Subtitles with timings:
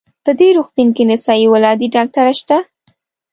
[0.23, 2.57] په دې روغتون کې نسایي ولادي ډاکټره شته؟